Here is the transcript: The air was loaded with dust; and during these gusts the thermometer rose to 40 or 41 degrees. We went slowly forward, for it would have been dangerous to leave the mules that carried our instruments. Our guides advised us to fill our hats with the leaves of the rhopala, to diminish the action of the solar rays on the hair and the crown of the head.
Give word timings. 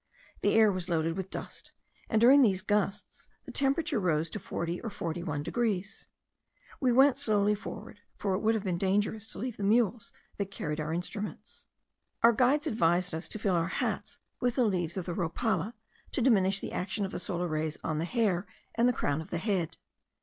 The 0.41 0.55
air 0.55 0.71
was 0.71 0.89
loaded 0.89 1.15
with 1.15 1.29
dust; 1.29 1.73
and 2.09 2.19
during 2.19 2.41
these 2.41 2.63
gusts 2.63 3.27
the 3.45 3.51
thermometer 3.51 3.99
rose 3.99 4.31
to 4.31 4.39
40 4.39 4.81
or 4.81 4.89
41 4.89 5.43
degrees. 5.43 6.07
We 6.79 6.91
went 6.91 7.19
slowly 7.19 7.53
forward, 7.53 7.99
for 8.17 8.33
it 8.33 8.39
would 8.39 8.55
have 8.55 8.63
been 8.63 8.79
dangerous 8.79 9.31
to 9.31 9.37
leave 9.37 9.57
the 9.57 9.63
mules 9.63 10.11
that 10.37 10.49
carried 10.49 10.79
our 10.79 10.91
instruments. 10.91 11.67
Our 12.23 12.33
guides 12.33 12.65
advised 12.65 13.13
us 13.13 13.29
to 13.29 13.37
fill 13.37 13.53
our 13.53 13.67
hats 13.67 14.17
with 14.39 14.55
the 14.55 14.65
leaves 14.65 14.97
of 14.97 15.05
the 15.05 15.13
rhopala, 15.13 15.75
to 16.13 16.21
diminish 16.23 16.61
the 16.61 16.71
action 16.73 17.05
of 17.05 17.11
the 17.11 17.19
solar 17.19 17.47
rays 17.47 17.77
on 17.83 17.99
the 17.99 18.05
hair 18.05 18.47
and 18.73 18.89
the 18.89 18.93
crown 18.93 19.21
of 19.21 19.29
the 19.29 19.37
head. 19.37 19.77